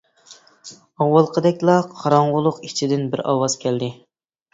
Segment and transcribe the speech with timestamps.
[1.03, 3.91] ئاۋۋالقىدەكلا قاراڭغۇلۇق ئىچىدىن بىر ئاۋاز كەلدى.